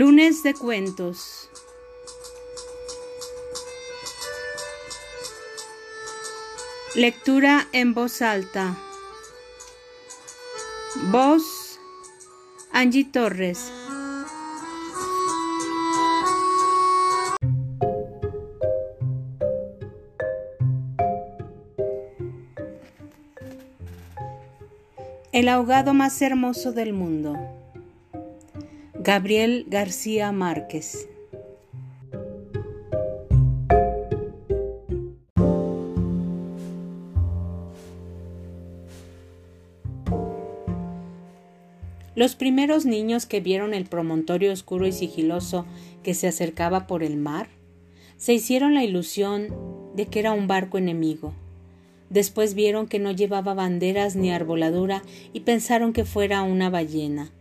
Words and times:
Lunes 0.00 0.44
de 0.44 0.54
cuentos. 0.54 1.50
Lectura 6.94 7.66
en 7.72 7.94
voz 7.94 8.22
alta. 8.22 8.76
Voz 11.10 11.80
Angie 12.70 13.06
Torres. 13.06 13.72
El 25.32 25.48
ahogado 25.48 25.92
más 25.92 26.22
hermoso 26.22 26.70
del 26.70 26.92
mundo. 26.92 27.57
Gabriel 29.08 29.64
García 29.70 30.32
Márquez. 30.32 31.08
Los 42.14 42.34
primeros 42.34 42.84
niños 42.84 43.24
que 43.24 43.40
vieron 43.40 43.72
el 43.72 43.86
promontorio 43.86 44.52
oscuro 44.52 44.86
y 44.86 44.92
sigiloso 44.92 45.64
que 46.02 46.12
se 46.12 46.28
acercaba 46.28 46.86
por 46.86 47.02
el 47.02 47.16
mar, 47.16 47.48
se 48.18 48.34
hicieron 48.34 48.74
la 48.74 48.84
ilusión 48.84 49.48
de 49.94 50.04
que 50.04 50.18
era 50.18 50.32
un 50.32 50.48
barco 50.48 50.76
enemigo. 50.76 51.32
Después 52.10 52.52
vieron 52.52 52.86
que 52.86 52.98
no 52.98 53.12
llevaba 53.12 53.54
banderas 53.54 54.16
ni 54.16 54.30
arboladura 54.30 55.02
y 55.32 55.40
pensaron 55.40 55.94
que 55.94 56.04
fuera 56.04 56.42
una 56.42 56.68
ballena 56.68 57.32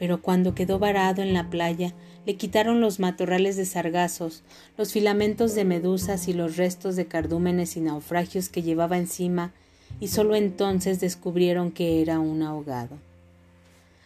pero 0.00 0.22
cuando 0.22 0.54
quedó 0.54 0.78
varado 0.78 1.20
en 1.20 1.34
la 1.34 1.50
playa, 1.50 1.92
le 2.24 2.36
quitaron 2.36 2.80
los 2.80 3.00
matorrales 3.00 3.58
de 3.58 3.66
sargazos, 3.66 4.42
los 4.78 4.94
filamentos 4.94 5.54
de 5.54 5.66
medusas 5.66 6.26
y 6.26 6.32
los 6.32 6.56
restos 6.56 6.96
de 6.96 7.04
cardúmenes 7.04 7.76
y 7.76 7.82
naufragios 7.82 8.48
que 8.48 8.62
llevaba 8.62 8.96
encima, 8.96 9.52
y 10.00 10.08
sólo 10.08 10.36
entonces 10.36 11.00
descubrieron 11.00 11.70
que 11.70 12.00
era 12.00 12.18
un 12.18 12.42
ahogado. 12.42 12.96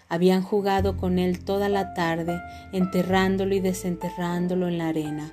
Habían 0.09 0.43
jugado 0.43 0.97
con 0.97 1.21
él 1.21 1.45
toda 1.45 1.69
la 1.69 1.95
tarde, 1.95 2.41
enterrándolo 2.73 3.55
y 3.55 3.61
desenterrándolo 3.61 4.67
en 4.67 4.79
la 4.79 4.89
arena, 4.89 5.33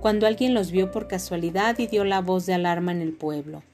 cuando 0.00 0.28
alguien 0.28 0.54
los 0.54 0.70
vio 0.70 0.92
por 0.92 1.08
casualidad 1.08 1.80
y 1.80 1.88
dio 1.88 2.04
la 2.04 2.20
voz 2.20 2.46
de 2.46 2.54
alarma 2.54 2.92
en 2.92 3.02
el 3.02 3.12
pueblo. 3.12 3.64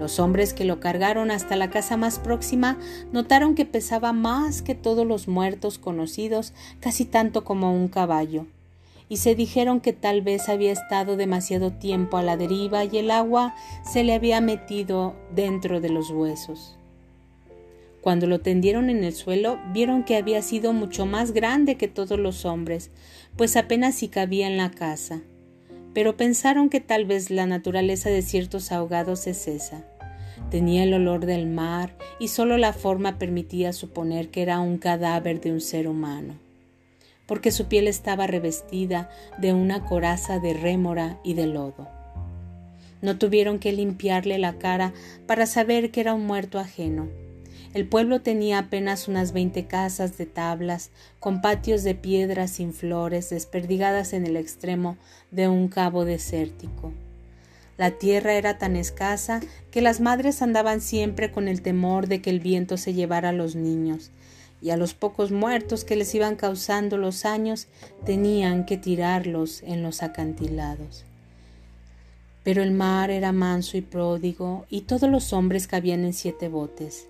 Los 0.00 0.18
hombres 0.18 0.54
que 0.54 0.64
lo 0.64 0.80
cargaron 0.80 1.30
hasta 1.30 1.56
la 1.56 1.70
casa 1.70 1.96
más 1.96 2.18
próxima 2.18 2.78
notaron 3.12 3.54
que 3.54 3.64
pesaba 3.64 4.12
más 4.12 4.60
que 4.60 4.74
todos 4.74 5.06
los 5.06 5.28
muertos 5.28 5.78
conocidos, 5.78 6.52
casi 6.80 7.04
tanto 7.04 7.44
como 7.44 7.72
un 7.72 7.88
caballo, 7.88 8.46
y 9.08 9.18
se 9.18 9.34
dijeron 9.34 9.80
que 9.80 9.92
tal 9.92 10.22
vez 10.22 10.48
había 10.48 10.72
estado 10.72 11.16
demasiado 11.16 11.72
tiempo 11.72 12.16
a 12.16 12.22
la 12.22 12.36
deriva 12.36 12.84
y 12.84 12.98
el 12.98 13.10
agua 13.10 13.54
se 13.84 14.02
le 14.02 14.14
había 14.14 14.40
metido 14.40 15.14
dentro 15.34 15.80
de 15.80 15.90
los 15.90 16.10
huesos. 16.10 16.76
Cuando 18.00 18.26
lo 18.26 18.40
tendieron 18.40 18.90
en 18.90 19.02
el 19.04 19.14
suelo, 19.14 19.58
vieron 19.72 20.04
que 20.04 20.16
había 20.16 20.42
sido 20.42 20.72
mucho 20.72 21.06
más 21.06 21.32
grande 21.32 21.76
que 21.76 21.88
todos 21.88 22.18
los 22.18 22.44
hombres, 22.44 22.90
pues 23.36 23.56
apenas 23.56 23.94
si 23.94 24.08
cabía 24.08 24.46
en 24.46 24.58
la 24.58 24.70
casa 24.70 25.22
pero 25.94 26.16
pensaron 26.16 26.68
que 26.68 26.80
tal 26.80 27.06
vez 27.06 27.30
la 27.30 27.46
naturaleza 27.46 28.10
de 28.10 28.20
ciertos 28.20 28.72
ahogados 28.72 29.26
es 29.26 29.48
esa. 29.48 29.84
Tenía 30.50 30.82
el 30.82 30.92
olor 30.92 31.24
del 31.24 31.46
mar 31.46 31.96
y 32.18 32.28
solo 32.28 32.58
la 32.58 32.72
forma 32.72 33.18
permitía 33.18 33.72
suponer 33.72 34.28
que 34.28 34.42
era 34.42 34.60
un 34.60 34.78
cadáver 34.78 35.40
de 35.40 35.52
un 35.52 35.60
ser 35.60 35.88
humano, 35.88 36.34
porque 37.26 37.50
su 37.50 37.66
piel 37.66 37.88
estaba 37.88 38.26
revestida 38.26 39.08
de 39.38 39.54
una 39.54 39.84
coraza 39.84 40.40
de 40.40 40.52
rémora 40.52 41.18
y 41.24 41.34
de 41.34 41.46
lodo. 41.46 41.88
No 43.00 43.16
tuvieron 43.16 43.58
que 43.58 43.72
limpiarle 43.72 44.38
la 44.38 44.58
cara 44.58 44.92
para 45.26 45.46
saber 45.46 45.90
que 45.90 46.00
era 46.00 46.14
un 46.14 46.26
muerto 46.26 46.58
ajeno 46.58 47.23
el 47.74 47.88
pueblo 47.88 48.20
tenía 48.20 48.58
apenas 48.58 49.08
unas 49.08 49.32
veinte 49.32 49.66
casas 49.66 50.16
de 50.16 50.26
tablas, 50.26 50.90
con 51.18 51.40
patios 51.40 51.82
de 51.82 51.96
piedras 51.96 52.52
sin 52.52 52.72
flores, 52.72 53.30
desperdigadas 53.30 54.12
en 54.12 54.24
el 54.24 54.36
extremo 54.36 54.96
de 55.32 55.48
un 55.48 55.66
cabo 55.66 56.04
desértico. 56.04 56.92
La 57.76 57.90
tierra 57.90 58.34
era 58.34 58.58
tan 58.58 58.76
escasa 58.76 59.40
que 59.72 59.82
las 59.82 60.00
madres 60.00 60.40
andaban 60.40 60.80
siempre 60.80 61.32
con 61.32 61.48
el 61.48 61.62
temor 61.62 62.06
de 62.06 62.22
que 62.22 62.30
el 62.30 62.38
viento 62.38 62.76
se 62.76 62.94
llevara 62.94 63.30
a 63.30 63.32
los 63.32 63.56
niños, 63.56 64.12
y 64.62 64.70
a 64.70 64.76
los 64.76 64.94
pocos 64.94 65.32
muertos 65.32 65.84
que 65.84 65.96
les 65.96 66.14
iban 66.14 66.36
causando 66.36 66.96
los 66.96 67.24
años 67.24 67.66
tenían 68.06 68.64
que 68.66 68.78
tirarlos 68.78 69.64
en 69.64 69.82
los 69.82 70.04
acantilados. 70.04 71.04
Pero 72.44 72.62
el 72.62 72.70
mar 72.70 73.10
era 73.10 73.32
manso 73.32 73.76
y 73.76 73.80
pródigo, 73.80 74.64
y 74.70 74.82
todos 74.82 75.10
los 75.10 75.32
hombres 75.32 75.66
cabían 75.66 76.04
en 76.04 76.12
siete 76.12 76.48
botes. 76.48 77.08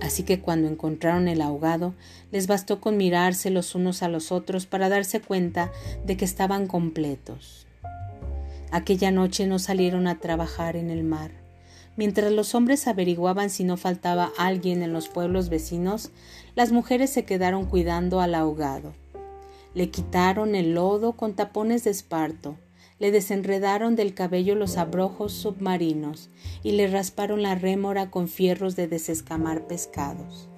Así 0.00 0.22
que 0.22 0.40
cuando 0.40 0.68
encontraron 0.68 1.28
el 1.28 1.40
ahogado, 1.40 1.94
les 2.30 2.46
bastó 2.46 2.80
con 2.80 2.96
mirarse 2.96 3.50
los 3.50 3.74
unos 3.74 4.02
a 4.02 4.08
los 4.08 4.30
otros 4.30 4.66
para 4.66 4.88
darse 4.88 5.20
cuenta 5.20 5.72
de 6.04 6.16
que 6.16 6.24
estaban 6.24 6.66
completos. 6.66 7.66
Aquella 8.70 9.10
noche 9.10 9.46
no 9.46 9.58
salieron 9.58 10.06
a 10.06 10.18
trabajar 10.18 10.76
en 10.76 10.90
el 10.90 11.02
mar. 11.02 11.30
Mientras 11.96 12.30
los 12.30 12.54
hombres 12.54 12.86
averiguaban 12.86 13.50
si 13.50 13.64
no 13.64 13.76
faltaba 13.76 14.30
alguien 14.38 14.82
en 14.82 14.92
los 14.92 15.08
pueblos 15.08 15.48
vecinos, 15.48 16.10
las 16.54 16.70
mujeres 16.70 17.10
se 17.10 17.24
quedaron 17.24 17.66
cuidando 17.66 18.20
al 18.20 18.36
ahogado. 18.36 18.92
Le 19.74 19.90
quitaron 19.90 20.54
el 20.54 20.74
lodo 20.74 21.14
con 21.14 21.34
tapones 21.34 21.82
de 21.84 21.90
esparto, 21.90 22.56
le 22.98 23.10
desenredaron 23.10 23.96
del 23.96 24.14
cabello 24.14 24.54
los 24.54 24.76
abrojos 24.76 25.32
submarinos 25.32 26.30
y 26.62 26.72
le 26.72 26.88
rasparon 26.88 27.42
la 27.42 27.54
rémora 27.54 28.10
con 28.10 28.28
fierros 28.28 28.76
de 28.76 28.88
desescamar 28.88 29.66
pescados. 29.66 30.48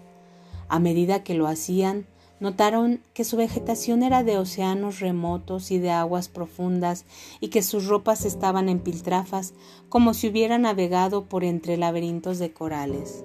A 0.69 0.78
medida 0.78 1.23
que 1.23 1.34
lo 1.34 1.47
hacían, 1.47 2.06
notaron 2.39 3.01
que 3.12 3.25
su 3.25 3.37
vegetación 3.37 4.03
era 4.03 4.25
de 4.25 4.39
océanos 4.39 5.01
remotos 5.01 5.71
y 5.71 5.78
de 5.78 5.91
aguas 5.91 6.28
profundas 6.28 7.05
y 7.41 7.49
que 7.49 7.62
sus 7.62 7.87
ropas 7.87 8.25
estaban 8.25 8.69
en 8.69 8.81
piltrafas 8.81 9.53
como 9.89 10.15
si 10.15 10.28
hubiera 10.28 10.57
navegado 10.57 11.25
por 11.27 11.45
entre 11.45 11.77
laberintos 11.77 12.39
de 12.39 12.53
corales. 12.53 13.25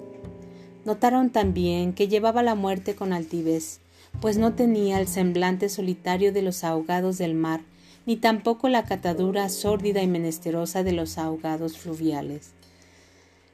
Notaron 0.84 1.30
también 1.30 1.94
que 1.94 2.08
llevaba 2.08 2.42
la 2.42 2.54
muerte 2.54 2.94
con 2.94 3.12
altivez, 3.12 3.80
pues 4.20 4.36
no 4.38 4.54
tenía 4.54 5.00
el 5.00 5.08
semblante 5.08 5.68
solitario 5.68 6.32
de 6.32 6.42
los 6.42 6.62
ahogados 6.62 7.18
del 7.18 7.34
mar, 7.34 7.62
ni 8.06 8.16
tampoco 8.16 8.68
la 8.68 8.84
catadura 8.84 9.48
sórdida 9.48 10.02
y 10.02 10.06
menesterosa 10.06 10.82
de 10.82 10.92
los 10.92 11.18
ahogados 11.18 11.76
fluviales. 11.76 12.52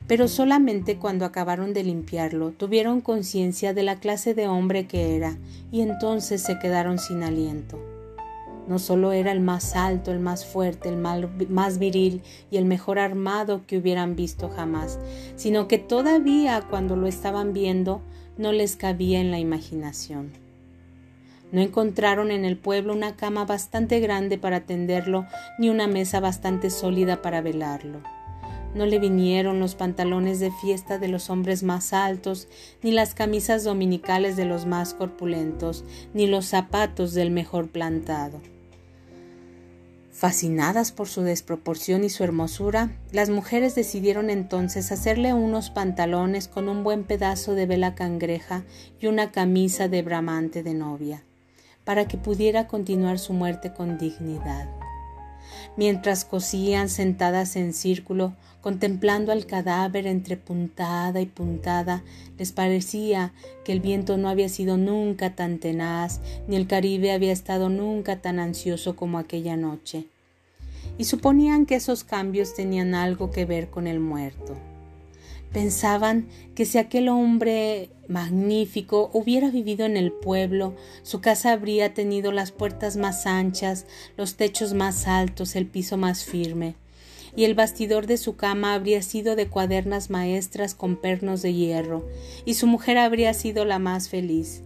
Pero 0.07 0.29
solamente 0.29 0.99
cuando 0.99 1.25
acabaron 1.25 1.73
de 1.73 1.85
limpiarlo 1.85 2.51
tuvieron 2.51 3.01
conciencia 3.01 3.73
de 3.73 3.83
la 3.83 3.97
clase 3.97 4.35
de 4.35 4.49
hombre 4.49 4.87
que 4.87 5.17
era, 5.17 5.39
y 5.71 5.81
entonces 5.81 6.43
se 6.43 6.59
quedaron 6.59 6.99
sin 6.99 7.23
aliento. 7.23 7.79
No 8.69 8.79
solo 8.79 9.13
era 9.13 9.33
el 9.33 9.41
más 9.41 9.75
alto, 9.75 10.13
el 10.13 10.21
más 10.21 10.47
fuerte, 10.47 10.89
el 10.89 10.97
más 10.97 11.79
viril 11.79 12.23
y 12.51 12.59
el 12.59 12.65
mejor 12.65 12.99
armado 12.99 13.63
que 13.67 13.79
hubieran 13.79 14.15
visto 14.15 14.49
jamás, 14.49 15.01
sino 15.35 15.67
que 15.67 15.79
todavía 15.79 16.63
cuando 16.71 16.95
lo 16.95 17.07
estaban 17.07 17.53
viendo 17.53 18.03
no 18.39 18.53
les 18.53 18.77
cabía 18.77 19.21
en 19.21 19.31
la 19.31 19.41
imaginación. 19.41 20.42
No 21.53 21.61
encontraron 21.61 22.31
en 22.31 22.47
el 22.47 22.57
pueblo 22.57 22.95
una 22.95 23.15
cama 23.15 23.45
bastante 23.45 24.01
grande 24.01 24.39
para 24.39 24.61
tenderlo, 24.61 25.27
ni 25.59 25.69
una 25.69 25.87
mesa 25.87 26.19
bastante 26.19 26.71
sólida 26.71 27.21
para 27.21 27.43
velarlo. 27.43 28.01
No 28.75 28.87
le 28.87 28.99
vinieron 28.99 29.61
los 29.61 29.75
pantalones 29.75 30.41
de 30.41 30.51
fiesta 30.51 30.99
de 30.99 31.09
los 31.09 31.29
hombres 31.29 31.63
más 31.63 31.93
altos, 31.93 32.49
ni 32.83 32.91
las 32.91 33.15
camisas 33.15 33.65
dominicales 33.65 34.35
de 34.35 34.47
los 34.47 34.65
más 34.65 34.95
corpulentos, 34.95 35.85
ni 36.15 36.27
los 36.27 36.47
zapatos 36.47 37.13
del 37.13 37.31
mejor 37.31 37.69
plantado. 37.69 38.41
Fascinadas 40.11 40.91
por 40.91 41.09
su 41.09 41.21
desproporción 41.21 42.03
y 42.03 42.09
su 42.09 42.25
hermosura, 42.25 42.97
las 43.13 43.29
mujeres 43.29 43.75
decidieron 43.75 44.31
entonces 44.31 44.91
hacerle 44.91 45.35
unos 45.35 45.69
pantalones 45.69 46.49
con 46.49 46.71
un 46.71 46.83
buen 46.83 47.05
pedazo 47.05 47.55
de 47.55 47.67
vela 47.67 47.95
cangreja 47.95 48.63
y 49.01 49.07
una 49.07 49.33
camisa 49.33 49.89
de 49.89 50.01
bramante 50.01 50.63
de 50.63 50.73
novia 50.73 51.25
para 51.85 52.07
que 52.07 52.17
pudiera 52.17 52.67
continuar 52.67 53.19
su 53.19 53.33
muerte 53.33 53.73
con 53.73 53.99
dignidad. 53.99 54.69
Mientras 55.77 56.25
cosían 56.25 56.89
sentadas 56.89 57.57
en 57.57 57.73
círculo, 57.73 58.35
contemplando 58.61 59.33
al 59.33 59.47
cadáver 59.47 60.07
entre 60.07 60.37
puntada 60.37 61.21
y 61.21 61.27
puntada, 61.27 62.03
les 62.39 62.53
parecía 62.53 63.33
que 63.65 63.73
el 63.73 63.81
viento 63.81 64.17
no 64.19 64.29
había 64.29 64.49
sido 64.49 64.77
nunca 64.77 65.35
tan 65.35 65.59
tenaz, 65.59 66.21
ni 66.47 66.57
el 66.57 66.67
Caribe 66.67 67.13
había 67.13 67.33
estado 67.33 67.69
nunca 67.69 68.21
tan 68.21 68.39
ansioso 68.39 68.97
como 68.97 69.19
aquella 69.19 69.57
noche. 69.57 70.07
Y 70.99 71.05
suponían 71.05 71.65
que 71.67 71.77
esos 71.77 72.05
cambios 72.05 72.55
tenían 72.55 72.95
algo 72.95 73.31
que 73.31 73.47
ver 73.47 73.71
con 73.71 73.87
el 73.87 73.99
muerto. 73.99 74.57
Pensaban 75.53 76.29
que 76.55 76.65
si 76.65 76.79
aquel 76.79 77.09
hombre 77.09 77.91
magnífico 78.09 79.11
hubiera 79.13 79.51
vivido 79.51 79.85
en 79.85 79.97
el 79.97 80.11
pueblo, 80.11 80.75
su 81.03 81.21
casa 81.21 81.53
habría 81.53 81.93
tenido 81.93 82.33
las 82.33 82.53
puertas 82.53 82.97
más 82.97 83.27
anchas, 83.27 83.87
los 84.17 84.37
techos 84.37 84.73
más 84.73 85.07
altos, 85.07 85.55
el 85.55 85.67
piso 85.67 85.99
más 85.99 86.25
firme, 86.25 86.75
y 87.37 87.45
el 87.45 87.55
bastidor 87.55 88.07
de 88.07 88.17
su 88.17 88.37
cama 88.37 88.75
habría 88.75 89.03
sido 89.03 89.37
de 89.37 89.49
cuadernas 89.49 90.09
maestras 90.09 90.75
con 90.75 90.97
pernos 90.97 91.43
de 91.43 91.53
hierro, 91.53 92.09
y 92.47 92.55
su 92.55 92.67
mujer 92.67 92.97
habría 92.97 93.35
sido 93.35 93.67
la 93.67 93.79
más 93.79 94.09
feliz. 94.09 94.63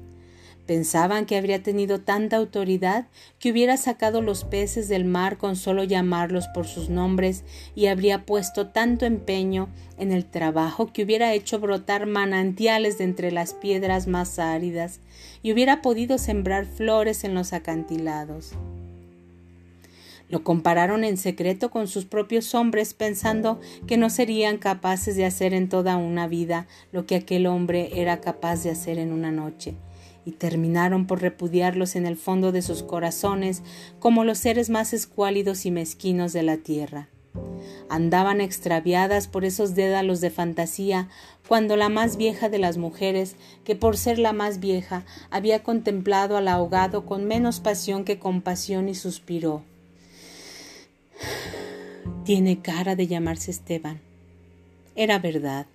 Pensaban 0.67 1.27
que 1.27 1.37
habría 1.37 1.63
tenido 1.63 2.01
tanta 2.01 2.37
autoridad 2.37 3.07
que 3.39 3.53
hubiera 3.53 3.77
sacado 3.77 4.21
los 4.21 4.43
peces 4.43 4.89
del 4.89 5.05
mar 5.05 5.39
con 5.39 5.55
solo 5.55 5.85
llamarlos 5.85 6.49
por 6.49 6.67
sus 6.67 6.91
nombres 6.91 7.45
y 7.77 7.87
habría 7.87 8.27
puesto 8.27 8.67
tanto 8.67 9.07
empeño 9.07 9.69
en 9.97 10.11
el 10.11 10.25
trabajo 10.25 10.93
que 10.93 11.05
hubiera 11.05 11.33
hecho 11.35 11.61
brotar 11.61 12.07
manantiales 12.07 12.99
de 12.99 13.05
entre 13.05 13.31
las 13.31 13.55
piedras 13.55 14.09
más 14.09 14.41
áridas 14.41 14.99
y 15.41 15.53
hubiera 15.53 15.83
podido 15.83 16.19
sembrar 16.19 16.67
flores 16.67 17.23
en 17.23 17.35
los 17.35 17.53
acantilados. 17.53 18.53
Lo 20.29 20.43
compararon 20.43 21.05
en 21.05 21.17
secreto 21.17 21.71
con 21.71 21.87
sus 21.87 22.05
propios 22.05 22.53
hombres, 22.57 22.95
pensando 22.95 23.61
que 23.87 23.97
no 23.97 24.11
serían 24.11 24.59
capaces 24.59 25.15
de 25.15 25.25
hacer 25.25 25.55
en 25.55 25.69
toda 25.69 25.97
una 25.97 26.27
vida 26.27 26.67
lo 26.91 27.07
que 27.07 27.15
aquel 27.15 27.47
hombre 27.47 27.91
era 27.95 28.21
capaz 28.21 28.65
de 28.65 28.71
hacer 28.71 28.99
en 28.99 29.13
una 29.13 29.31
noche 29.31 29.77
y 30.27 30.33
terminaron 30.33 31.07
por 31.07 31.23
repudiarlos 31.23 31.97
en 31.97 32.05
el 32.05 32.17
fondo 32.17 32.53
de 32.53 32.61
sus 32.61 32.83
corazones 32.83 33.63
como 34.01 34.25
los 34.25 34.39
seres 34.39 34.69
más 34.69 34.93
escuálidos 34.93 35.65
y 35.65 35.71
mezquinos 35.71 36.35
de 36.35 36.43
la 36.43 36.59
tierra. 36.59 37.09
Andaban 37.89 38.41
extraviadas 38.41 39.29
por 39.29 39.45
esos 39.45 39.75
dédalos 39.75 40.21
de 40.21 40.31
fantasía 40.31 41.09
cuando 41.47 41.77
la 41.77 41.89
más 41.89 42.17
vieja 42.17 42.49
de 42.49 42.59
las 42.59 42.77
mujeres, 42.77 43.37
que 43.65 43.77
por 43.77 43.97
ser 43.97 44.19
la 44.19 44.33
más 44.33 44.59
vieja 44.59 45.05
había 45.31 45.63
contemplado 45.63 46.37
al 46.37 46.49
ahogado 46.49 47.07
con 47.07 47.25
menos 47.25 47.61
pasión 47.61 48.05
que 48.05 48.19
compasión 48.19 48.89
y 48.89 48.95
suspiró. 48.97 49.63
Tiene 52.25 52.61
cara 52.61 52.97
de 52.97 53.07
llamarse 53.07 53.53
Esteban. 53.53 54.01
Era 54.97 55.21
verdad. 55.21 55.67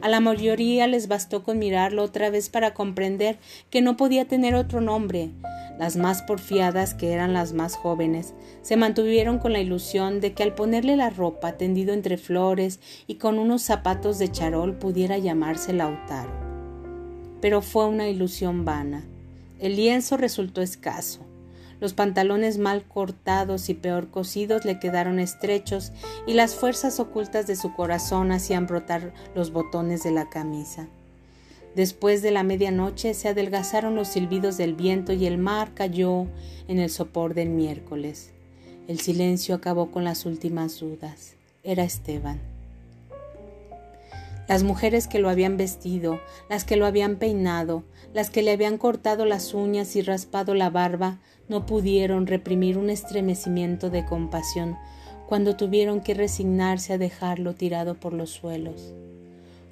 A 0.00 0.08
la 0.08 0.20
mayoría 0.20 0.86
les 0.86 1.08
bastó 1.08 1.42
con 1.42 1.58
mirarlo 1.58 2.02
otra 2.02 2.30
vez 2.30 2.48
para 2.48 2.74
comprender 2.74 3.38
que 3.70 3.80
no 3.80 3.96
podía 3.96 4.26
tener 4.26 4.54
otro 4.54 4.80
nombre. 4.80 5.30
Las 5.78 5.96
más 5.96 6.22
porfiadas, 6.22 6.94
que 6.94 7.12
eran 7.12 7.32
las 7.32 7.52
más 7.52 7.76
jóvenes, 7.76 8.34
se 8.62 8.76
mantuvieron 8.76 9.38
con 9.38 9.52
la 9.52 9.60
ilusión 9.60 10.20
de 10.20 10.32
que 10.32 10.42
al 10.42 10.54
ponerle 10.54 10.96
la 10.96 11.10
ropa 11.10 11.52
tendido 11.52 11.94
entre 11.94 12.16
flores 12.16 12.80
y 13.06 13.14
con 13.14 13.38
unos 13.38 13.62
zapatos 13.62 14.18
de 14.18 14.30
charol 14.30 14.76
pudiera 14.76 15.18
llamarse 15.18 15.72
Lautaro. 15.72 16.32
Pero 17.40 17.62
fue 17.62 17.86
una 17.86 18.08
ilusión 18.08 18.64
vana. 18.64 19.04
El 19.60 19.76
lienzo 19.76 20.16
resultó 20.16 20.62
escaso. 20.62 21.27
Los 21.80 21.94
pantalones 21.94 22.58
mal 22.58 22.84
cortados 22.84 23.68
y 23.68 23.74
peor 23.74 24.10
cosidos 24.10 24.64
le 24.64 24.80
quedaron 24.80 25.20
estrechos 25.20 25.92
y 26.26 26.34
las 26.34 26.54
fuerzas 26.54 26.98
ocultas 26.98 27.46
de 27.46 27.56
su 27.56 27.74
corazón 27.74 28.32
hacían 28.32 28.66
brotar 28.66 29.12
los 29.34 29.52
botones 29.52 30.02
de 30.02 30.10
la 30.10 30.28
camisa. 30.28 30.88
Después 31.76 32.22
de 32.22 32.32
la 32.32 32.42
medianoche 32.42 33.14
se 33.14 33.28
adelgazaron 33.28 33.94
los 33.94 34.08
silbidos 34.08 34.56
del 34.56 34.74
viento 34.74 35.12
y 35.12 35.26
el 35.26 35.38
mar 35.38 35.74
cayó 35.74 36.26
en 36.66 36.78
el 36.80 36.90
sopor 36.90 37.34
del 37.34 37.50
miércoles. 37.50 38.32
El 38.88 38.98
silencio 38.98 39.54
acabó 39.54 39.90
con 39.90 40.02
las 40.02 40.26
últimas 40.26 40.80
dudas. 40.80 41.34
Era 41.62 41.84
Esteban. 41.84 42.57
Las 44.48 44.62
mujeres 44.62 45.08
que 45.08 45.18
lo 45.18 45.28
habían 45.28 45.58
vestido, 45.58 46.20
las 46.48 46.64
que 46.64 46.76
lo 46.76 46.86
habían 46.86 47.16
peinado, 47.16 47.84
las 48.14 48.30
que 48.30 48.42
le 48.42 48.52
habían 48.52 48.78
cortado 48.78 49.26
las 49.26 49.52
uñas 49.52 49.94
y 49.94 50.00
raspado 50.00 50.54
la 50.54 50.70
barba, 50.70 51.18
no 51.48 51.66
pudieron 51.66 52.26
reprimir 52.26 52.78
un 52.78 52.88
estremecimiento 52.88 53.90
de 53.90 54.06
compasión 54.06 54.76
cuando 55.28 55.56
tuvieron 55.56 56.00
que 56.00 56.14
resignarse 56.14 56.94
a 56.94 56.98
dejarlo 56.98 57.54
tirado 57.54 57.94
por 58.00 58.14
los 58.14 58.30
suelos. 58.30 58.94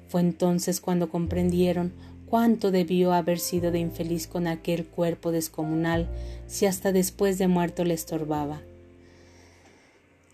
Fue 0.07 0.21
entonces 0.21 0.79
cuando 0.79 1.09
comprendieron 1.09 1.93
cuánto 2.27 2.69
debió 2.69 3.13
haber 3.13 3.39
sido 3.39 3.71
de 3.71 3.79
infeliz 3.79 4.27
con 4.27 4.45
aquel 4.45 4.85
cuerpo 4.85 5.31
descomunal 5.31 6.07
si 6.45 6.67
hasta 6.67 6.91
después 6.91 7.39
de 7.39 7.47
muerto 7.47 7.83
le 7.83 7.95
estorbaba. 7.95 8.61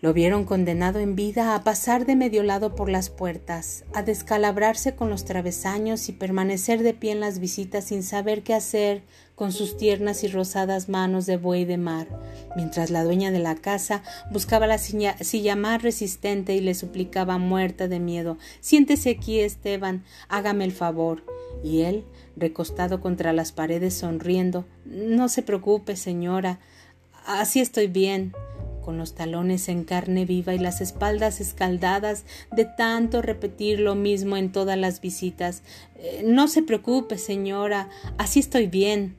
Lo 0.04 0.12
vieron 0.12 0.44
condenado 0.44 0.98
en 0.98 1.16
vida 1.16 1.54
a 1.54 1.64
pasar 1.64 2.04
de 2.04 2.14
medio 2.14 2.42
lado 2.42 2.74
por 2.74 2.90
las 2.90 3.08
puertas, 3.08 3.84
a 3.94 4.02
descalabrarse 4.02 4.94
con 4.94 5.08
los 5.08 5.24
travesaños 5.24 6.10
y 6.10 6.12
permanecer 6.12 6.82
de 6.82 6.92
pie 6.92 7.12
en 7.12 7.20
las 7.20 7.38
visitas 7.38 7.84
sin 7.84 8.02
saber 8.02 8.42
qué 8.42 8.52
hacer 8.52 9.00
con 9.34 9.50
sus 9.50 9.78
tiernas 9.78 10.22
y 10.22 10.28
rosadas 10.28 10.90
manos 10.90 11.24
de 11.24 11.38
buey 11.38 11.64
de 11.64 11.78
mar, 11.78 12.06
mientras 12.54 12.90
la 12.90 13.02
dueña 13.02 13.30
de 13.30 13.38
la 13.38 13.54
casa 13.54 14.02
buscaba 14.30 14.66
la 14.66 14.76
silla, 14.76 15.56
más 15.56 15.82
resistente 15.82 16.54
y 16.54 16.60
le 16.60 16.74
suplicaba 16.74 17.38
muerta 17.38 17.88
de 17.88 17.98
miedo 17.98 18.36
Siéntese 18.60 19.08
aquí, 19.08 19.40
Esteban, 19.40 20.04
hágame 20.28 20.64
el 20.64 20.72
favor. 20.72 21.24
Y 21.62 21.80
él, 21.80 22.04
recostado 22.36 23.00
contra 23.00 23.32
las 23.32 23.52
paredes, 23.52 23.94
sonriendo 23.94 24.66
No 24.84 25.30
se 25.30 25.40
preocupe, 25.40 25.96
señora, 25.96 26.60
así 27.24 27.60
estoy 27.60 27.86
bien 27.86 28.34
con 28.84 28.98
los 28.98 29.14
talones 29.14 29.68
en 29.68 29.84
carne 29.84 30.26
viva 30.26 30.54
y 30.54 30.58
las 30.58 30.80
espaldas 30.80 31.40
escaldadas 31.40 32.24
de 32.52 32.64
tanto 32.64 33.22
repetir 33.22 33.80
lo 33.80 33.94
mismo 33.94 34.36
en 34.36 34.52
todas 34.52 34.76
las 34.76 35.00
visitas. 35.00 35.62
Eh, 35.96 36.22
no 36.26 36.48
se 36.48 36.62
preocupe, 36.62 37.18
señora, 37.18 37.88
así 38.18 38.40
estoy 38.40 38.66
bien 38.66 39.16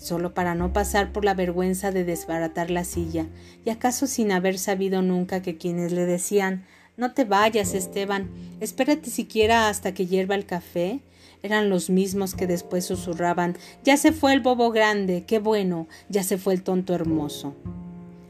solo 0.00 0.34
para 0.34 0.54
no 0.54 0.72
pasar 0.72 1.12
por 1.12 1.24
la 1.24 1.34
vergüenza 1.34 1.90
de 1.90 2.04
desbaratar 2.04 2.70
la 2.70 2.84
silla, 2.84 3.26
y 3.64 3.70
acaso 3.70 4.06
sin 4.06 4.32
haber 4.32 4.58
sabido 4.58 5.02
nunca 5.02 5.42
que 5.42 5.56
quienes 5.56 5.92
le 5.92 6.06
decían 6.06 6.64
No 6.96 7.12
te 7.12 7.24
vayas, 7.24 7.74
Esteban, 7.74 8.30
espérate 8.60 9.10
siquiera 9.10 9.68
hasta 9.68 9.92
que 9.94 10.06
hierva 10.06 10.34
el 10.34 10.46
café, 10.46 11.00
eran 11.42 11.68
los 11.70 11.90
mismos 11.90 12.34
que 12.34 12.46
después 12.46 12.84
susurraban 12.84 13.56
Ya 13.84 13.96
se 13.96 14.12
fue 14.12 14.32
el 14.32 14.40
bobo 14.40 14.70
grande, 14.70 15.24
qué 15.26 15.38
bueno, 15.38 15.86
ya 16.08 16.22
se 16.22 16.38
fue 16.38 16.54
el 16.54 16.62
tonto 16.62 16.94
hermoso. 16.94 17.54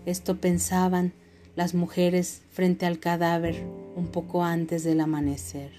Esto 0.09 0.39
pensaban 0.39 1.13
las 1.55 1.75
mujeres 1.75 2.41
frente 2.51 2.87
al 2.87 2.99
cadáver 2.99 3.63
un 3.95 4.07
poco 4.07 4.43
antes 4.43 4.83
del 4.83 5.03
amanecer. 5.03 5.71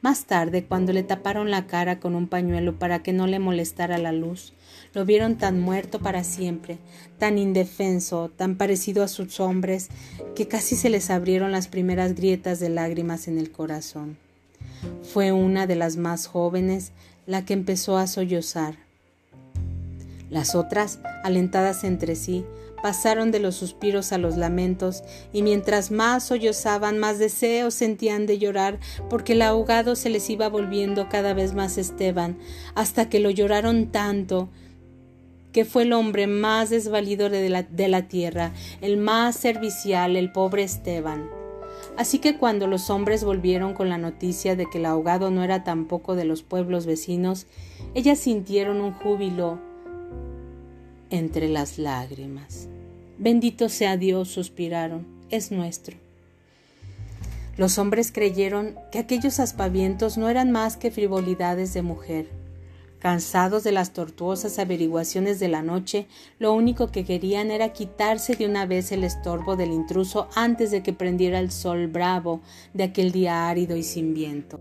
Más 0.00 0.24
tarde, 0.24 0.64
cuando 0.64 0.94
le 0.94 1.02
taparon 1.02 1.50
la 1.50 1.66
cara 1.66 2.00
con 2.00 2.14
un 2.14 2.26
pañuelo 2.26 2.78
para 2.78 3.02
que 3.02 3.12
no 3.12 3.26
le 3.26 3.38
molestara 3.38 3.98
la 3.98 4.12
luz, 4.12 4.54
lo 4.94 5.04
vieron 5.04 5.36
tan 5.36 5.60
muerto 5.60 5.98
para 5.98 6.24
siempre, 6.24 6.78
tan 7.18 7.36
indefenso, 7.36 8.30
tan 8.34 8.56
parecido 8.56 9.02
a 9.02 9.08
sus 9.08 9.40
hombres, 9.40 9.90
que 10.34 10.48
casi 10.48 10.74
se 10.74 10.88
les 10.88 11.10
abrieron 11.10 11.52
las 11.52 11.68
primeras 11.68 12.14
grietas 12.14 12.60
de 12.60 12.70
lágrimas 12.70 13.28
en 13.28 13.36
el 13.36 13.52
corazón. 13.52 14.16
Fue 15.02 15.32
una 15.32 15.66
de 15.66 15.76
las 15.76 15.98
más 15.98 16.26
jóvenes 16.26 16.92
la 17.26 17.44
que 17.44 17.52
empezó 17.52 17.98
a 17.98 18.06
sollozar. 18.06 18.83
Las 20.34 20.56
otras, 20.56 20.98
alentadas 21.22 21.84
entre 21.84 22.16
sí, 22.16 22.44
pasaron 22.82 23.30
de 23.30 23.38
los 23.38 23.54
suspiros 23.54 24.10
a 24.10 24.18
los 24.18 24.36
lamentos, 24.36 25.04
y 25.32 25.42
mientras 25.42 25.92
más 25.92 26.24
sollozaban, 26.24 26.98
más 26.98 27.20
deseos 27.20 27.72
sentían 27.72 28.26
de 28.26 28.38
llorar, 28.38 28.80
porque 29.08 29.34
el 29.34 29.42
ahogado 29.42 29.94
se 29.94 30.10
les 30.10 30.28
iba 30.28 30.48
volviendo 30.48 31.08
cada 31.08 31.34
vez 31.34 31.54
más 31.54 31.78
Esteban, 31.78 32.36
hasta 32.74 33.08
que 33.08 33.20
lo 33.20 33.30
lloraron 33.30 33.92
tanto 33.92 34.48
que 35.52 35.64
fue 35.64 35.84
el 35.84 35.92
hombre 35.92 36.26
más 36.26 36.68
desvalido 36.68 37.30
de 37.30 37.48
la, 37.48 37.62
de 37.62 37.86
la 37.86 38.08
tierra, 38.08 38.52
el 38.80 38.96
más 38.96 39.36
servicial, 39.36 40.16
el 40.16 40.32
pobre 40.32 40.64
Esteban. 40.64 41.30
Así 41.96 42.18
que 42.18 42.38
cuando 42.38 42.66
los 42.66 42.90
hombres 42.90 43.22
volvieron 43.22 43.72
con 43.72 43.88
la 43.88 43.98
noticia 43.98 44.56
de 44.56 44.68
que 44.68 44.78
el 44.78 44.86
ahogado 44.86 45.30
no 45.30 45.44
era 45.44 45.62
tampoco 45.62 46.16
de 46.16 46.24
los 46.24 46.42
pueblos 46.42 46.86
vecinos, 46.86 47.46
ellas 47.94 48.18
sintieron 48.18 48.80
un 48.80 48.92
júbilo 48.94 49.60
entre 51.10 51.48
las 51.48 51.78
lágrimas. 51.78 52.68
Bendito 53.18 53.68
sea 53.68 53.96
Dios, 53.96 54.28
suspiraron, 54.28 55.06
es 55.30 55.52
nuestro. 55.52 55.96
Los 57.56 57.78
hombres 57.78 58.10
creyeron 58.10 58.74
que 58.90 58.98
aquellos 58.98 59.38
aspavientos 59.38 60.18
no 60.18 60.28
eran 60.28 60.50
más 60.50 60.76
que 60.76 60.90
frivolidades 60.90 61.72
de 61.72 61.82
mujer. 61.82 62.26
Cansados 62.98 63.62
de 63.62 63.70
las 63.70 63.92
tortuosas 63.92 64.58
averiguaciones 64.58 65.38
de 65.38 65.48
la 65.48 65.62
noche, 65.62 66.06
lo 66.38 66.52
único 66.54 66.90
que 66.90 67.04
querían 67.04 67.50
era 67.50 67.72
quitarse 67.72 68.34
de 68.34 68.46
una 68.46 68.66
vez 68.66 68.90
el 68.92 69.04
estorbo 69.04 69.56
del 69.56 69.72
intruso 69.72 70.28
antes 70.34 70.70
de 70.70 70.82
que 70.82 70.94
prendiera 70.94 71.38
el 71.38 71.52
sol 71.52 71.86
bravo 71.86 72.40
de 72.72 72.84
aquel 72.84 73.12
día 73.12 73.48
árido 73.48 73.76
y 73.76 73.82
sin 73.82 74.14
viento. 74.14 74.58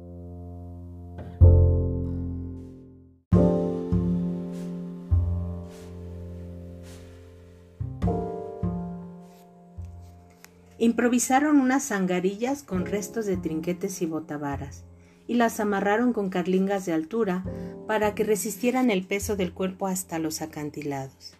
Improvisaron 10.84 11.62
unas 11.62 11.88
zangarillas 11.88 12.62
con 12.62 12.86
restos 12.86 13.26
de 13.26 13.38
trinquetes 13.38 14.02
y 14.02 14.06
botavaras 14.06 14.84
y 15.28 15.36
las 15.36 15.62
amarraron 15.62 16.12
con 16.12 16.30
carlingas 16.30 16.86
de 16.86 16.92
altura 16.92 17.46
para 17.88 18.14
que 18.16 18.26
resistieran 18.26 18.92
el 18.92 19.08
peso 19.08 19.38
del 19.38 19.54
cuerpo 19.54 19.88
hasta 19.88 20.20
los 20.20 20.42
acantilados. 20.42 21.36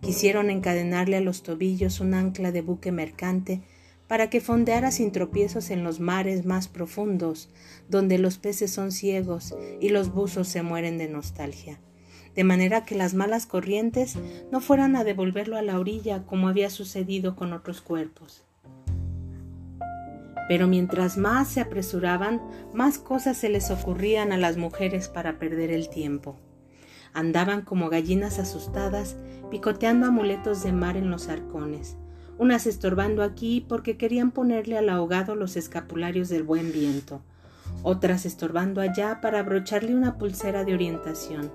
Quisieron 0.00 0.48
encadenarle 0.48 1.18
a 1.18 1.20
los 1.20 1.42
tobillos 1.42 2.00
un 2.00 2.14
ancla 2.14 2.50
de 2.50 2.62
buque 2.62 2.92
mercante 2.92 3.60
para 4.08 4.30
que 4.30 4.40
fondeara 4.40 4.90
sin 4.90 5.12
tropiezos 5.12 5.68
en 5.68 5.84
los 5.84 6.00
mares 6.00 6.46
más 6.46 6.68
profundos, 6.68 7.50
donde 7.90 8.16
los 8.16 8.38
peces 8.38 8.70
son 8.70 8.90
ciegos 8.90 9.54
y 9.82 9.90
los 9.90 10.14
buzos 10.14 10.48
se 10.48 10.62
mueren 10.62 10.96
de 10.96 11.08
nostalgia, 11.08 11.78
de 12.34 12.44
manera 12.44 12.86
que 12.86 12.94
las 12.94 13.12
malas 13.12 13.44
corrientes 13.44 14.16
no 14.50 14.62
fueran 14.62 14.96
a 14.96 15.04
devolverlo 15.04 15.58
a 15.58 15.62
la 15.62 15.78
orilla 15.78 16.24
como 16.24 16.48
había 16.48 16.70
sucedido 16.70 17.36
con 17.36 17.52
otros 17.52 17.82
cuerpos. 17.82 18.46
Pero 20.48 20.66
mientras 20.66 21.16
más 21.16 21.48
se 21.48 21.60
apresuraban, 21.60 22.40
más 22.72 22.98
cosas 22.98 23.36
se 23.36 23.48
les 23.48 23.70
ocurrían 23.70 24.32
a 24.32 24.38
las 24.38 24.56
mujeres 24.56 25.08
para 25.08 25.38
perder 25.38 25.70
el 25.70 25.88
tiempo. 25.88 26.36
Andaban 27.14 27.62
como 27.62 27.90
gallinas 27.90 28.38
asustadas, 28.38 29.16
picoteando 29.50 30.06
amuletos 30.06 30.62
de 30.62 30.72
mar 30.72 30.96
en 30.96 31.10
los 31.10 31.28
arcones, 31.28 31.96
unas 32.38 32.66
estorbando 32.66 33.22
aquí 33.22 33.64
porque 33.68 33.96
querían 33.96 34.30
ponerle 34.30 34.78
al 34.78 34.88
ahogado 34.88 35.36
los 35.36 35.56
escapularios 35.56 36.28
del 36.28 36.42
buen 36.42 36.72
viento, 36.72 37.20
otras 37.82 38.24
estorbando 38.24 38.80
allá 38.80 39.20
para 39.20 39.40
abrocharle 39.40 39.94
una 39.94 40.16
pulsera 40.16 40.64
de 40.64 40.74
orientación. 40.74 41.50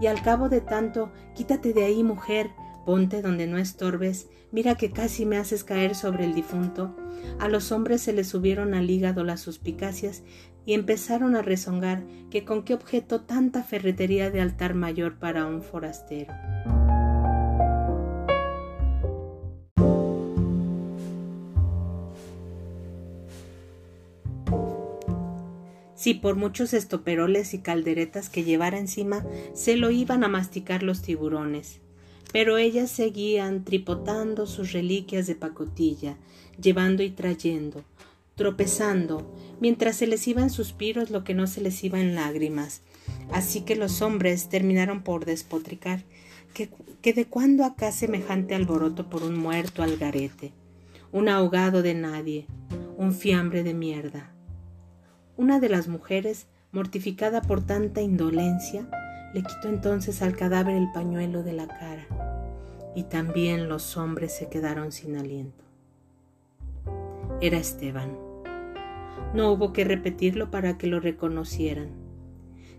Y 0.00 0.06
al 0.06 0.22
cabo 0.22 0.48
de 0.48 0.60
tanto, 0.60 1.10
quítate 1.34 1.72
de 1.72 1.84
ahí, 1.84 2.02
mujer, 2.02 2.50
ponte 2.84 3.22
donde 3.22 3.46
no 3.46 3.58
estorbes, 3.58 4.28
mira 4.50 4.76
que 4.76 4.90
casi 4.90 5.26
me 5.26 5.36
haces 5.36 5.64
caer 5.64 5.94
sobre 5.94 6.24
el 6.24 6.34
difunto. 6.34 6.94
A 7.38 7.48
los 7.48 7.72
hombres 7.72 8.02
se 8.02 8.12
les 8.12 8.28
subieron 8.28 8.74
al 8.74 8.90
hígado 8.90 9.24
las 9.24 9.40
suspicacias 9.40 10.22
y 10.64 10.74
empezaron 10.74 11.36
a 11.36 11.42
rezongar 11.42 12.04
que 12.30 12.44
con 12.44 12.62
qué 12.62 12.74
objeto 12.74 13.22
tanta 13.22 13.62
ferretería 13.62 14.30
de 14.30 14.40
altar 14.40 14.74
mayor 14.74 15.18
para 15.18 15.46
un 15.46 15.62
forastero. 15.62 16.32
Si 26.02 26.14
por 26.14 26.34
muchos 26.34 26.74
estoperoles 26.74 27.54
y 27.54 27.60
calderetas 27.60 28.28
que 28.28 28.42
llevara 28.42 28.76
encima 28.76 29.24
se 29.52 29.76
lo 29.76 29.92
iban 29.92 30.24
a 30.24 30.28
masticar 30.28 30.82
los 30.82 31.00
tiburones. 31.00 31.80
Pero 32.32 32.56
ellas 32.56 32.90
seguían 32.90 33.64
tripotando 33.64 34.46
sus 34.46 34.72
reliquias 34.72 35.26
de 35.26 35.34
pacotilla, 35.34 36.16
llevando 36.60 37.02
y 37.02 37.10
trayendo, 37.10 37.84
tropezando, 38.34 39.30
mientras 39.60 39.96
se 39.96 40.06
les 40.06 40.26
iba 40.26 40.42
en 40.42 40.50
suspiros 40.50 41.10
lo 41.10 41.24
que 41.24 41.34
no 41.34 41.46
se 41.46 41.60
les 41.60 41.84
iba 41.84 42.00
en 42.00 42.14
lágrimas. 42.14 42.80
Así 43.30 43.62
que 43.62 43.76
los 43.76 44.02
hombres 44.02 44.48
terminaron 44.48 45.02
por 45.02 45.24
despotricar 45.24 46.04
que, 46.54 46.70
que 47.02 47.12
de 47.12 47.26
cuándo 47.26 47.64
acá 47.64 47.92
semejante 47.92 48.54
alboroto 48.54 49.10
por 49.10 49.22
un 49.22 49.38
muerto 49.38 49.82
al 49.82 49.96
garete, 49.96 50.52
un 51.12 51.28
ahogado 51.28 51.82
de 51.82 51.94
nadie, 51.94 52.46
un 52.96 53.12
fiambre 53.12 53.62
de 53.62 53.74
mierda. 53.74 54.32
Una 55.36 55.60
de 55.60 55.68
las 55.68 55.88
mujeres, 55.88 56.46
mortificada 56.72 57.42
por 57.42 57.64
tanta 57.64 58.00
indolencia, 58.00 58.88
le 59.34 59.42
quitó 59.42 59.68
entonces 59.68 60.22
al 60.22 60.36
cadáver 60.36 60.76
el 60.76 60.90
pañuelo 60.92 61.42
de 61.42 61.52
la 61.52 61.66
cara, 61.66 62.06
y 62.94 63.04
también 63.04 63.68
los 63.68 63.96
hombres 63.96 64.34
se 64.36 64.48
quedaron 64.48 64.92
sin 64.92 65.16
aliento. 65.16 65.64
Era 67.40 67.58
Esteban. 67.58 68.16
No 69.34 69.50
hubo 69.52 69.72
que 69.72 69.84
repetirlo 69.84 70.50
para 70.50 70.78
que 70.78 70.86
lo 70.86 71.00
reconocieran. 71.00 71.90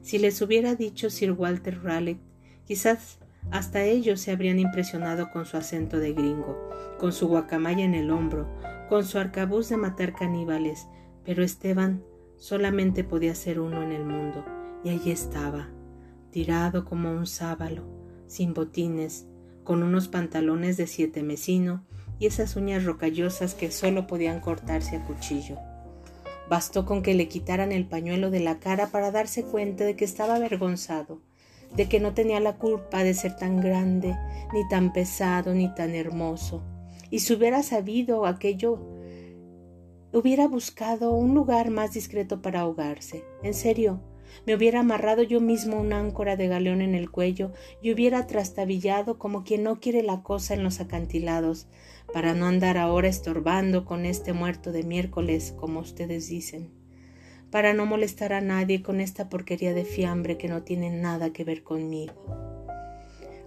Si 0.01 0.19
les 0.19 0.41
hubiera 0.41 0.75
dicho 0.75 1.09
Sir 1.09 1.31
Walter 1.31 1.83
Raleigh, 1.83 2.19
quizás 2.65 3.19
hasta 3.51 3.83
ellos 3.83 4.21
se 4.21 4.31
habrían 4.31 4.59
impresionado 4.59 5.31
con 5.31 5.45
su 5.45 5.57
acento 5.57 5.99
de 5.99 6.13
gringo, 6.13 6.57
con 6.99 7.11
su 7.11 7.27
guacamaya 7.27 7.83
en 7.83 7.93
el 7.93 8.11
hombro, 8.11 8.47
con 8.89 9.03
su 9.05 9.17
arcabuz 9.17 9.69
de 9.69 9.77
matar 9.77 10.13
caníbales, 10.13 10.87
pero 11.25 11.43
Esteban 11.43 12.03
Solamente 12.43 13.05
podía 13.05 13.35
ser 13.35 13.57
uno 13.61 13.81
en 13.81 13.93
el 13.93 14.03
mundo, 14.03 14.43
y 14.83 14.89
allí 14.89 15.11
estaba, 15.11 15.69
tirado 16.33 16.83
como 16.83 17.09
un 17.11 17.25
sábalo, 17.25 17.83
sin 18.27 18.53
botines, 18.53 19.25
con 19.63 19.83
unos 19.83 20.09
pantalones 20.09 20.75
de 20.75 20.87
siete 20.87 21.23
mesino 21.23 21.85
y 22.19 22.25
esas 22.25 22.57
uñas 22.57 22.83
rocallosas 22.83 23.53
que 23.53 23.71
solo 23.71 24.07
podían 24.07 24.41
cortarse 24.41 24.97
a 24.97 25.05
cuchillo. 25.05 25.57
Bastó 26.49 26.85
con 26.85 27.01
que 27.01 27.13
le 27.13 27.29
quitaran 27.29 27.71
el 27.71 27.87
pañuelo 27.87 28.29
de 28.29 28.41
la 28.41 28.59
cara 28.59 28.87
para 28.87 29.11
darse 29.11 29.43
cuenta 29.43 29.85
de 29.85 29.95
que 29.95 30.03
estaba 30.03 30.35
avergonzado, 30.35 31.21
de 31.73 31.87
que 31.87 32.01
no 32.01 32.13
tenía 32.13 32.41
la 32.41 32.57
culpa 32.57 33.05
de 33.05 33.13
ser 33.13 33.37
tan 33.37 33.61
grande, 33.61 34.17
ni 34.51 34.67
tan 34.67 34.91
pesado, 34.91 35.53
ni 35.53 35.73
tan 35.73 35.95
hermoso. 35.95 36.61
Y 37.09 37.19
si 37.19 37.33
hubiera 37.33 37.63
sabido 37.63 38.25
aquello 38.25 38.79
hubiera 40.13 40.47
buscado 40.47 41.11
un 41.13 41.33
lugar 41.33 41.71
más 41.71 41.93
discreto 41.93 42.41
para 42.41 42.61
ahogarse. 42.61 43.23
En 43.41 43.53
serio, 43.53 43.99
me 44.45 44.55
hubiera 44.55 44.81
amarrado 44.81 45.23
yo 45.23 45.39
mismo 45.39 45.79
una 45.79 45.99
áncora 45.99 46.35
de 46.35 46.47
galeón 46.47 46.81
en 46.81 46.95
el 46.95 47.09
cuello 47.09 47.51
y 47.81 47.91
hubiera 47.91 48.27
trastabillado 48.27 49.17
como 49.17 49.43
quien 49.43 49.63
no 49.63 49.79
quiere 49.79 50.03
la 50.03 50.23
cosa 50.23 50.53
en 50.53 50.63
los 50.63 50.79
acantilados, 50.79 51.67
para 52.13 52.33
no 52.33 52.45
andar 52.45 52.77
ahora 52.77 53.07
estorbando 53.07 53.85
con 53.85 54.05
este 54.05 54.33
muerto 54.33 54.71
de 54.71 54.83
miércoles, 54.83 55.53
como 55.57 55.79
ustedes 55.79 56.27
dicen, 56.27 56.69
para 57.49 57.73
no 57.73 57.85
molestar 57.85 58.33
a 58.33 58.41
nadie 58.41 58.81
con 58.81 58.99
esta 58.99 59.29
porquería 59.29 59.73
de 59.73 59.85
fiambre 59.85 60.37
que 60.37 60.47
no 60.47 60.63
tiene 60.63 60.89
nada 60.89 61.31
que 61.31 61.43
ver 61.43 61.63
conmigo. 61.63 62.13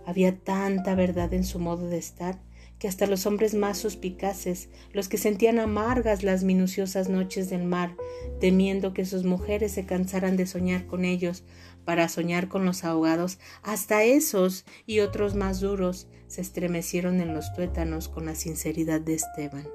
Había 0.07 0.39
tanta 0.39 0.95
verdad 0.95 1.35
en 1.35 1.45
su 1.45 1.59
modo 1.59 1.89
de 1.89 1.99
estar 1.99 2.39
que 2.79 2.89
hasta 2.89 3.07
los 3.07 3.27
hombres 3.27 3.55
más 3.55 3.79
suspicaces, 3.79 4.69
los 4.93 5.09
que 5.09 5.17
sentían 5.19 5.59
amargas 5.59 6.23
las 6.23 6.45
minuciosas 6.45 7.09
noches 7.09 7.49
del 7.49 7.65
mar, 7.65 7.97
temiendo 8.41 8.93
que 8.93 9.05
sus 9.05 9.25
mujeres 9.25 9.73
se 9.73 9.87
cansaran 9.87 10.37
de 10.37 10.47
soñar 10.47 10.87
con 10.87 11.05
ellos 11.05 11.45
para 11.85 12.09
soñar 12.09 12.49
con 12.49 12.65
los 12.65 12.85
ahogados, 12.85 13.39
hasta 13.63 14.05
esos 14.05 14.65
y 14.85 15.01
otros 15.01 15.35
más 15.35 15.61
duros 15.61 16.09
se 16.27 16.41
estremecieron 16.41 17.21
en 17.21 17.33
los 17.33 17.53
tuétanos 17.55 18.09
con 18.09 18.27
la 18.27 18.35
sinceridad 18.35 19.01
de 19.01 19.15
Esteban. 19.15 19.67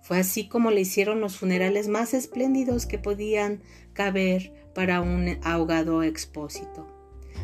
Fue 0.00 0.18
así 0.18 0.48
como 0.48 0.70
le 0.70 0.80
hicieron 0.80 1.20
los 1.20 1.36
funerales 1.36 1.88
más 1.88 2.12
espléndidos 2.12 2.86
que 2.86 2.98
podían 2.98 3.62
caber 3.92 4.52
para 4.74 5.00
un 5.00 5.38
ahogado 5.42 6.02
expósito. 6.02 7.01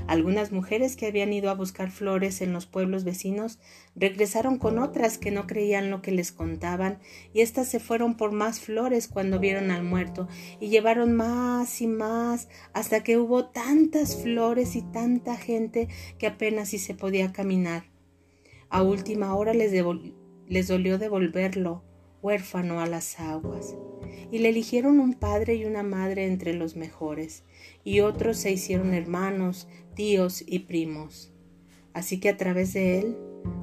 Algunas 0.09 0.53
mujeres 0.53 0.97
que 0.97 1.05
habían 1.05 1.35
ido 1.35 1.51
a 1.51 1.55
buscar 1.55 1.91
flores 1.91 2.41
en 2.41 2.55
los 2.55 2.65
pueblos 2.65 3.05
vecinos 3.05 3.59
regresaron 3.95 4.57
con 4.57 4.79
otras 4.79 5.19
que 5.19 5.31
no 5.31 5.47
creían 5.47 5.91
lo 5.91 6.01
que 6.01 6.13
les 6.13 6.33
contaban 6.33 6.99
y 7.35 7.43
éstas 7.43 7.69
se 7.69 7.79
fueron 7.79 8.17
por 8.17 8.33
más 8.33 8.59
flores 8.59 9.07
cuando 9.07 9.39
vieron 9.39 9.71
al 9.71 9.85
muerto 9.85 10.27
y 10.61 10.71
llevaron 10.71 11.13
más 11.13 11.83
y 11.83 11.87
más 11.87 12.49
hasta 12.73 13.03
que 13.03 13.19
hubo 13.19 13.51
tantas 13.51 14.17
flores 14.17 14.77
y 14.77 14.83
tanta 14.83 15.37
gente 15.37 15.89
que 16.19 16.27
apenas 16.27 16.71
si 16.71 16.79
se 16.79 16.95
podía 16.95 17.31
caminar. 17.31 17.85
A 18.71 18.83
última 18.83 19.35
hora 19.35 19.53
les, 19.53 19.75
les 20.47 20.69
dolió 20.69 20.97
devolverlo 20.97 21.85
huérfano 22.23 22.81
a 22.81 22.87
las 22.87 23.21
aguas 23.21 23.77
y 24.31 24.39
le 24.39 24.51
eligieron 24.51 25.01
un 25.01 25.15
padre 25.15 25.55
y 25.55 25.65
una 25.65 25.83
madre 25.83 26.27
entre 26.27 26.53
los 26.55 26.77
mejores, 26.77 27.45
y 27.85 28.01
otros 28.01 28.37
se 28.39 28.51
hicieron 28.51 28.93
hermanos, 28.93 29.69
tíos 29.99 30.45
y 30.47 30.61
primos. 30.61 31.33
Así 31.93 32.21
que 32.21 32.29
a 32.29 32.37
través 32.37 32.73
de 32.73 33.01
él, 33.01 33.17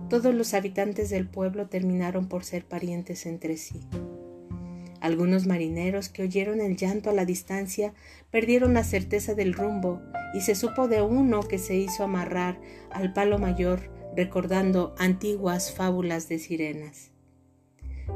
todos 0.10 0.36
los 0.36 0.54
habitantes 0.54 1.10
del 1.10 1.30
pueblo 1.30 1.70
terminaron 1.70 2.28
por 2.28 2.44
ser 2.44 2.66
parientes 2.66 3.26
entre 3.26 3.56
sí. 3.56 3.80
Algunos 5.00 5.48
marineros 5.48 6.10
que 6.10 6.24
oyeron 6.24 6.60
el 6.60 6.76
llanto 6.76 7.10
a 7.10 7.14
la 7.14 7.24
distancia 7.24 7.94
perdieron 8.32 8.74
la 8.74 8.84
certeza 8.84 9.34
del 9.34 9.54
rumbo 9.54 10.02
y 10.34 10.42
se 10.42 10.56
supo 10.56 10.90
de 10.90 11.02
uno 11.02 11.40
que 11.40 11.58
se 11.58 11.78
hizo 11.78 12.04
amarrar 12.04 12.60
al 12.92 13.14
palo 13.14 13.40
mayor 13.40 13.90
recordando 14.14 14.94
antiguas 14.98 15.72
fábulas 15.72 16.28
de 16.28 16.40
sirenas 16.40 17.12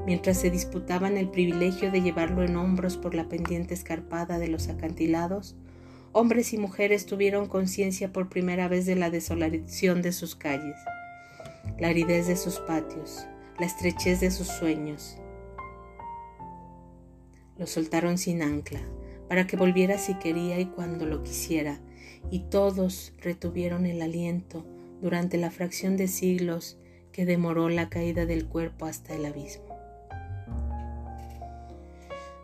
mientras 0.06 0.38
se 0.38 0.50
disputaban 0.50 1.18
el 1.18 1.30
privilegio 1.30 1.92
de 1.92 2.02
llevarlo 2.02 2.44
en 2.44 2.56
hombros 2.58 2.98
por 2.98 3.16
la 3.16 3.28
pendiente 3.28 3.74
escarpada 3.74 4.40
de 4.40 4.48
los 4.48 4.68
acantilados, 4.68 5.56
hombres 6.12 6.54
y 6.54 6.58
mujeres 6.58 7.06
tuvieron 7.06 7.48
conciencia 7.48 8.12
por 8.12 8.30
primera 8.30 8.68
vez 8.68 8.86
de 8.86 8.96
la 8.96 9.10
desolación 9.10 10.02
de 10.02 10.12
sus 10.12 10.36
calles, 10.36 10.76
la 11.78 11.90
aridez 11.90 12.28
de 12.28 12.36
sus 12.36 12.60
patios, 12.60 13.26
la 13.60 13.66
estrechez 13.66 14.20
de 14.20 14.32
sus 14.32 14.48
sueños. 14.48 15.18
Lo 17.58 17.68
soltaron 17.68 18.18
sin 18.18 18.42
ancla, 18.42 18.82
para 19.28 19.46
que 19.46 19.58
volviera 19.58 19.98
si 19.98 20.16
quería 20.16 20.60
y 20.60 20.66
cuando 20.66 21.06
lo 21.06 21.24
quisiera, 21.24 21.80
y 22.32 22.40
todos 22.50 23.14
retuvieron 23.20 23.86
el 23.86 24.02
aliento 24.02 24.66
durante 25.02 25.38
la 25.38 25.52
fracción 25.52 25.98
de 25.98 26.08
siglos 26.08 26.78
que 27.12 27.26
demoró 27.26 27.70
la 27.70 27.90
caída 27.90 28.26
del 28.26 28.48
cuerpo 28.48 28.86
hasta 28.86 29.14
el 29.14 29.26
abismo. 29.26 29.69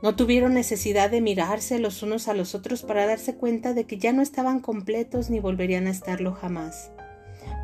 No 0.02 0.16
tuvieron 0.16 0.54
necesidad 0.54 1.10
de 1.10 1.22
mirarse 1.22 1.80
los 1.80 2.04
unos 2.04 2.28
a 2.28 2.34
los 2.34 2.56
otros 2.56 2.84
para 2.84 3.06
darse 3.06 3.36
cuenta 3.36 3.74
de 3.74 3.86
que 3.86 3.98
ya 3.98 4.14
no 4.14 4.22
estaban 4.22 4.60
completos 4.60 5.30
ni 5.30 5.40
volverían 5.40 5.88
a 5.88 5.92
estarlo 5.92 6.34
jamás 6.34 6.92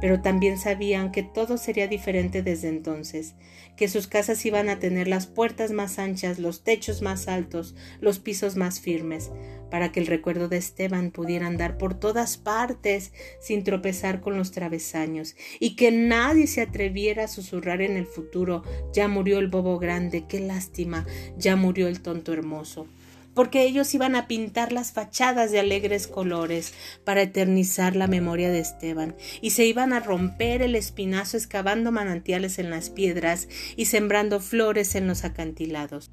pero 0.01 0.22
también 0.22 0.58
sabían 0.58 1.12
que 1.12 1.24
todo 1.24 1.58
sería 1.58 1.88
diferente 1.88 2.41
desde 2.41 2.67
entonces, 2.67 3.36
que 3.77 3.88
sus 3.88 4.08
casas 4.08 4.46
iban 4.46 4.67
a 4.67 4.79
tener 4.79 5.08
las 5.08 5.27
puertas 5.27 5.72
más 5.72 6.00
anchas, 6.00 6.39
los 6.39 6.63
techos 6.63 7.01
más 7.01 7.27
altos, 7.27 7.75
los 8.01 8.20
pisos 8.20 8.55
más 8.55 8.81
firmes, 8.81 9.31
para 9.70 9.91
que 9.91 10.00
el 10.00 10.08
recuerdo 10.08 10.50
de 10.50 10.58
Esteban 10.58 11.12
pudiera 11.12 11.48
andar 11.48 11.77
por 11.77 11.93
todas 11.93 12.38
partes 12.38 13.13
sin 13.39 13.63
tropezar 13.63 14.20
con 14.20 14.38
los 14.38 14.51
travesaños, 14.51 15.36
y 15.60 15.75
que 15.75 15.91
nadie 15.91 16.48
se 16.48 16.62
atreviera 16.62 17.25
a 17.25 17.29
susurrar 17.29 17.81
en 17.81 17.96
el 17.96 18.08
futuro 18.08 18.63
ya 18.91 19.08
murió 19.08 19.39
el 19.39 19.48
bobo 19.48 19.77
grande, 19.79 20.25
qué 20.27 20.39
lástima, 20.39 21.05
ya 21.38 21.55
murió 21.55 21.88
el 21.88 22.01
tonto 22.01 22.34
hermoso 22.34 22.88
porque 23.41 23.63
ellos 23.63 23.91
iban 23.95 24.15
a 24.15 24.27
pintar 24.27 24.71
las 24.71 24.91
fachadas 24.91 25.51
de 25.51 25.60
alegres 25.60 26.05
colores 26.05 26.75
para 27.03 27.24
eternizar 27.24 27.95
la 27.95 28.05
memoria 28.05 28.51
de 28.51 28.60
Esteban, 28.60 29.15
y 29.41 29.50
se 29.50 29.65
iban 29.65 29.93
a 29.93 30.00
romper 30.00 30.62
el 30.62 30.75
espinazo 30.75 31.38
excavando 31.38 31.91
manantiales 31.91 32.60
en 32.60 32.69
las 32.69 32.91
piedras 32.91 33.48
y 33.75 33.86
sembrando 33.86 34.39
flores 34.41 34.93
en 34.93 35.07
los 35.07 35.24
acantilados. 35.24 36.12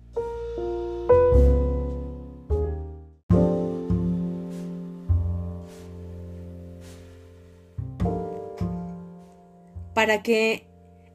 Para 9.93 10.23
que 10.23 10.67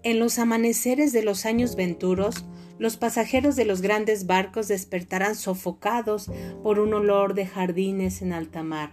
en 0.03 0.19
los 0.19 0.37
amaneceres 0.37 1.11
de 1.11 1.23
los 1.23 1.47
años 1.47 1.75
venturos 1.75 2.45
los 2.79 2.97
pasajeros 2.97 3.55
de 3.55 3.65
los 3.65 3.81
grandes 3.81 4.25
barcos 4.25 4.67
despertarán 4.67 5.35
sofocados 5.35 6.31
por 6.61 6.79
un 6.79 6.93
olor 6.93 7.33
de 7.33 7.45
jardines 7.45 8.21
en 8.21 8.33
alta 8.33 8.63
mar, 8.63 8.91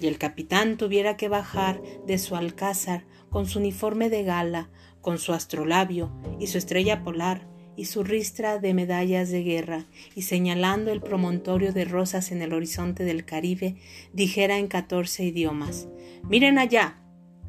y 0.00 0.06
el 0.06 0.18
capitán 0.18 0.76
tuviera 0.76 1.16
que 1.16 1.28
bajar 1.28 1.80
de 2.06 2.18
su 2.18 2.36
alcázar 2.36 3.04
con 3.28 3.46
su 3.46 3.58
uniforme 3.58 4.10
de 4.10 4.24
gala, 4.24 4.70
con 5.00 5.18
su 5.18 5.32
astrolabio 5.32 6.10
y 6.38 6.48
su 6.48 6.58
estrella 6.58 7.02
polar, 7.02 7.48
y 7.76 7.86
su 7.86 8.02
ristra 8.02 8.58
de 8.58 8.74
medallas 8.74 9.30
de 9.30 9.42
guerra, 9.42 9.86
y 10.14 10.22
señalando 10.22 10.92
el 10.92 11.00
promontorio 11.00 11.72
de 11.72 11.86
rosas 11.86 12.30
en 12.30 12.42
el 12.42 12.52
horizonte 12.52 13.04
del 13.04 13.24
Caribe, 13.24 13.76
dijera 14.12 14.58
en 14.58 14.66
catorce 14.66 15.24
idiomas 15.24 15.88
Miren 16.22 16.58
allá, 16.58 17.00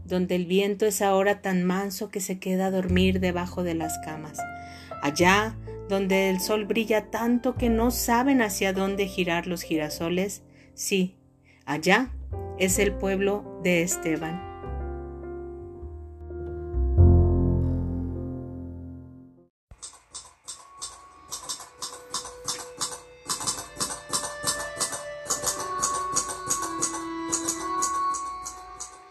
donde 0.06 0.36
el 0.36 0.46
viento 0.46 0.86
es 0.86 1.02
ahora 1.02 1.42
tan 1.42 1.64
manso 1.64 2.10
que 2.10 2.22
se 2.22 2.40
queda 2.40 2.68
a 2.68 2.72
dormir 2.72 3.20
debajo 3.20 3.64
de 3.64 3.76
las 3.76 3.98
camas. 4.06 4.38
Allá 5.02 5.56
donde 5.92 6.30
el 6.30 6.40
sol 6.40 6.64
brilla 6.64 7.12
tanto 7.12 7.56
que 7.56 7.70
no 7.70 7.92
saben 7.92 8.42
hacia 8.42 8.72
dónde 8.72 9.08
girar 9.08 9.46
los 9.46 9.62
girasoles, 9.62 10.42
sí, 10.74 11.18
allá 11.66 12.14
es 12.58 12.80
el 12.80 12.94
pueblo 12.94 13.60
de 13.62 13.82
Esteban. 13.82 14.42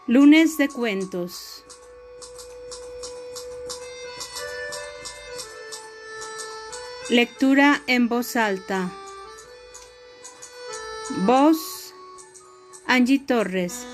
Lunes 0.07 0.57
de 0.57 0.67
cuentos. 0.67 1.60
Lectura 7.11 7.81
en 7.87 8.07
voz 8.07 8.37
alta. 8.37 8.89
Voz 11.25 11.93
Angie 12.87 13.19
Torres. 13.19 13.85